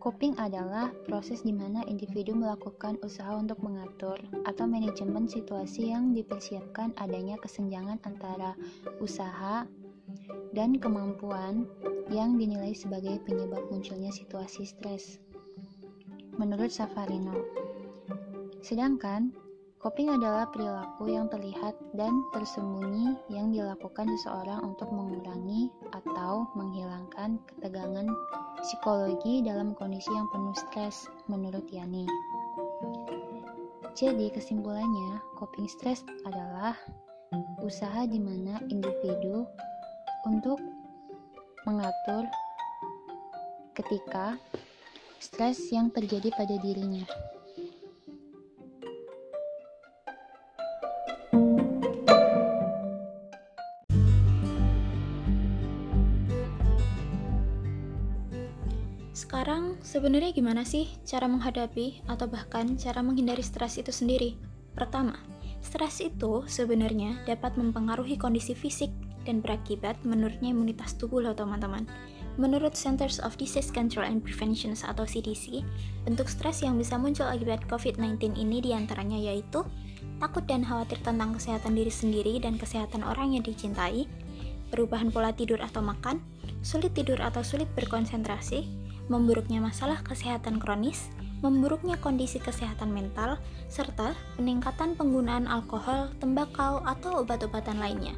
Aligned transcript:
Coping 0.00 0.32
adalah 0.40 0.88
proses 1.04 1.44
di 1.44 1.52
mana 1.52 1.84
individu 1.84 2.32
melakukan 2.32 2.96
usaha 3.04 3.36
untuk 3.36 3.60
mengatur 3.60 4.16
atau 4.48 4.64
manajemen 4.64 5.28
situasi 5.28 5.92
yang 5.92 6.16
dipersiapkan 6.16 6.96
adanya 6.96 7.36
kesenjangan 7.36 8.00
antara 8.08 8.56
usaha 9.04 9.68
dan 10.56 10.80
kemampuan 10.80 11.68
yang 12.08 12.40
dinilai 12.40 12.72
sebagai 12.72 13.20
penyebab 13.28 13.60
munculnya 13.68 14.08
situasi 14.08 14.64
stres. 14.64 15.20
Menurut 16.40 16.72
Safarino, 16.72 17.36
sedangkan 18.64 19.36
Coping 19.80 20.12
adalah 20.12 20.44
perilaku 20.52 21.08
yang 21.08 21.32
terlihat 21.32 21.72
dan 21.96 22.12
tersembunyi 22.36 23.16
yang 23.32 23.48
dilakukan 23.48 24.12
seseorang 24.12 24.60
untuk 24.60 24.92
mengurangi 24.92 25.72
atau 25.96 26.44
menghilangkan 26.52 27.40
ketegangan 27.48 28.04
psikologi 28.60 29.40
dalam 29.40 29.72
kondisi 29.72 30.12
yang 30.12 30.28
penuh 30.28 30.52
stres, 30.52 31.08
menurut 31.32 31.64
Yani. 31.72 32.04
Jadi, 33.96 34.28
kesimpulannya, 34.28 35.16
coping 35.40 35.64
stress 35.64 36.04
adalah 36.28 36.76
usaha 37.64 38.04
di 38.04 38.20
mana 38.20 38.60
individu 38.68 39.48
untuk 40.28 40.60
mengatur 41.64 42.28
ketika 43.72 44.36
stres 45.24 45.72
yang 45.72 45.88
terjadi 45.88 46.28
pada 46.36 46.60
dirinya. 46.60 47.08
Sekarang, 59.20 59.76
sebenarnya 59.84 60.32
gimana 60.32 60.64
sih 60.64 60.88
cara 61.04 61.28
menghadapi 61.28 62.08
atau 62.08 62.24
bahkan 62.24 62.80
cara 62.80 63.04
menghindari 63.04 63.44
stres 63.44 63.76
itu 63.76 63.92
sendiri? 63.92 64.32
Pertama, 64.72 65.12
stres 65.60 66.00
itu 66.00 66.48
sebenarnya 66.48 67.20
dapat 67.28 67.60
mempengaruhi 67.60 68.16
kondisi 68.16 68.56
fisik 68.56 68.88
dan 69.28 69.44
berakibat 69.44 70.00
menurutnya 70.08 70.56
imunitas 70.56 70.96
tubuh 70.96 71.20
loh 71.20 71.36
teman-teman. 71.36 71.84
Menurut 72.40 72.72
Centers 72.72 73.20
of 73.20 73.36
Disease 73.36 73.68
Control 73.68 74.08
and 74.08 74.24
Prevention 74.24 74.72
atau 74.72 75.04
CDC, 75.04 75.60
bentuk 76.08 76.24
stres 76.24 76.64
yang 76.64 76.80
bisa 76.80 76.96
muncul 76.96 77.28
akibat 77.28 77.60
COVID-19 77.68 78.40
ini 78.40 78.64
di 78.64 78.72
antaranya 78.72 79.20
yaitu 79.20 79.60
takut 80.16 80.48
dan 80.48 80.64
khawatir 80.64 80.96
tentang 81.04 81.36
kesehatan 81.36 81.76
diri 81.76 81.92
sendiri 81.92 82.40
dan 82.40 82.56
kesehatan 82.56 83.04
orang 83.04 83.36
yang 83.36 83.44
dicintai, 83.44 84.08
perubahan 84.72 85.12
pola 85.12 85.36
tidur 85.36 85.60
atau 85.60 85.84
makan, 85.84 86.24
sulit 86.64 86.96
tidur 86.96 87.20
atau 87.20 87.44
sulit 87.44 87.68
berkonsentrasi, 87.76 88.79
memburuknya 89.10 89.58
masalah 89.58 89.98
kesehatan 90.06 90.62
kronis, 90.62 91.10
memburuknya 91.42 91.98
kondisi 91.98 92.38
kesehatan 92.38 92.94
mental, 92.94 93.42
serta 93.66 94.14
peningkatan 94.38 94.94
penggunaan 94.94 95.50
alkohol, 95.50 96.14
tembakau, 96.22 96.80
atau 96.86 97.26
obat-obatan 97.26 97.82
lainnya. 97.82 98.14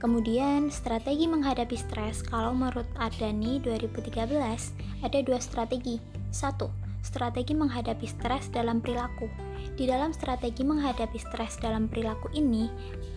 Kemudian, 0.00 0.68
strategi 0.68 1.28
menghadapi 1.28 1.76
stres 1.76 2.20
kalau 2.24 2.56
menurut 2.56 2.88
Ardani 2.96 3.60
2013 3.60 5.04
ada 5.04 5.18
dua 5.24 5.40
strategi. 5.40 5.96
Satu, 6.28 6.68
strategi 7.00 7.56
menghadapi 7.56 8.04
stres 8.04 8.52
dalam 8.52 8.84
perilaku. 8.84 9.28
Di 9.76 9.88
dalam 9.88 10.12
strategi 10.12 10.60
menghadapi 10.60 11.16
stres 11.16 11.56
dalam 11.56 11.88
perilaku 11.88 12.28
ini 12.36 12.68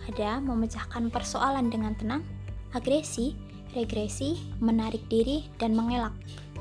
ada 0.08 0.40
memecahkan 0.40 1.12
persoalan 1.12 1.68
dengan 1.68 1.92
tenang, 1.92 2.24
agresi, 2.72 3.36
regresi, 3.76 4.56
menarik 4.64 5.04
diri, 5.12 5.44
dan 5.60 5.76
mengelak. 5.76 6.16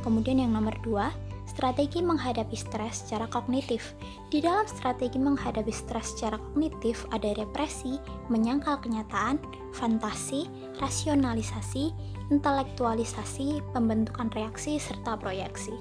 Kemudian 0.08 0.40
yang 0.40 0.56
nomor 0.56 0.72
dua, 0.88 1.12
strategi 1.44 2.00
menghadapi 2.00 2.56
stres 2.56 3.04
secara 3.04 3.28
kognitif. 3.28 3.92
Di 4.32 4.40
dalam 4.40 4.64
strategi 4.64 5.20
menghadapi 5.20 5.68
stres 5.68 6.16
secara 6.16 6.40
kognitif 6.40 7.04
ada 7.12 7.36
represi, 7.36 8.00
menyangkal 8.32 8.80
kenyataan, 8.80 9.36
fantasi, 9.76 10.48
rasionalisasi, 10.80 11.92
intelektualisasi, 12.32 13.60
pembentukan 13.76 14.32
reaksi, 14.32 14.80
serta 14.80 15.20
proyeksi. 15.20 15.76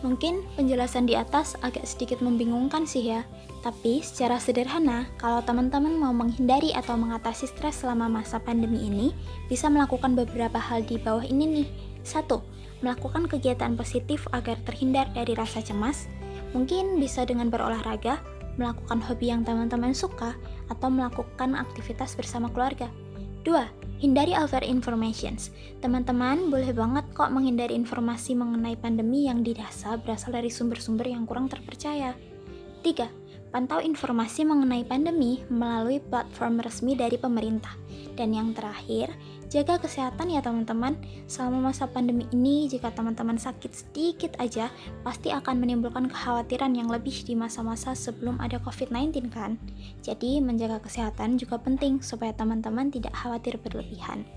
Mungkin 0.00 0.46
penjelasan 0.56 1.04
di 1.04 1.12
atas 1.12 1.52
agak 1.60 1.84
sedikit 1.84 2.24
membingungkan 2.24 2.88
sih 2.88 3.12
ya, 3.12 3.28
tapi 3.60 4.00
secara 4.00 4.40
sederhana, 4.40 5.04
kalau 5.20 5.44
teman-teman 5.44 6.00
mau 6.00 6.14
menghindari 6.16 6.72
atau 6.72 6.96
mengatasi 6.96 7.50
stres 7.50 7.84
selama 7.84 8.08
masa 8.08 8.40
pandemi 8.40 8.88
ini, 8.88 9.12
bisa 9.52 9.68
melakukan 9.68 10.16
beberapa 10.16 10.56
hal 10.56 10.86
di 10.86 10.96
bawah 11.02 11.26
ini 11.26 11.44
nih. 11.60 11.68
Satu, 12.06 12.40
melakukan 12.80 13.26
kegiatan 13.26 13.74
positif 13.74 14.24
agar 14.30 14.58
terhindar 14.62 15.10
dari 15.14 15.34
rasa 15.34 15.62
cemas, 15.64 16.06
mungkin 16.54 16.98
bisa 17.02 17.26
dengan 17.26 17.50
berolahraga, 17.50 18.22
melakukan 18.58 18.98
hobi 19.02 19.30
yang 19.30 19.42
teman-teman 19.46 19.94
suka, 19.94 20.34
atau 20.70 20.88
melakukan 20.90 21.54
aktivitas 21.58 22.14
bersama 22.18 22.50
keluarga. 22.50 22.90
2. 23.46 23.54
Hindari 23.98 24.38
over 24.38 24.62
informations. 24.62 25.50
Teman-teman 25.82 26.54
boleh 26.54 26.70
banget 26.70 27.02
kok 27.14 27.34
menghindari 27.34 27.74
informasi 27.74 28.38
mengenai 28.38 28.78
pandemi 28.78 29.26
yang 29.26 29.42
didasar 29.42 29.98
berasal 29.98 30.30
dari 30.30 30.50
sumber-sumber 30.50 31.10
yang 31.10 31.26
kurang 31.26 31.50
terpercaya. 31.50 32.14
3. 32.86 33.17
Pantau 33.48 33.80
informasi 33.80 34.44
mengenai 34.44 34.84
pandemi 34.84 35.40
melalui 35.48 36.04
platform 36.04 36.60
resmi 36.60 36.92
dari 36.92 37.16
pemerintah. 37.16 37.72
Dan 38.12 38.36
yang 38.36 38.52
terakhir, 38.52 39.14
jaga 39.48 39.80
kesehatan 39.80 40.28
ya 40.28 40.44
teman-teman. 40.44 40.98
Selama 41.24 41.72
masa 41.72 41.88
pandemi 41.88 42.28
ini, 42.34 42.68
jika 42.68 42.92
teman-teman 42.92 43.40
sakit 43.40 43.72
sedikit 43.72 44.36
aja, 44.36 44.68
pasti 45.00 45.32
akan 45.32 45.64
menimbulkan 45.64 46.12
kekhawatiran 46.12 46.76
yang 46.76 46.92
lebih 46.92 47.24
di 47.24 47.32
masa-masa 47.32 47.96
sebelum 47.96 48.36
ada 48.42 48.60
COVID-19 48.60 49.32
kan? 49.32 49.56
Jadi, 50.04 50.44
menjaga 50.44 50.84
kesehatan 50.84 51.40
juga 51.40 51.56
penting 51.56 52.04
supaya 52.04 52.36
teman-teman 52.36 52.92
tidak 52.92 53.16
khawatir 53.16 53.56
berlebihan. 53.56 54.28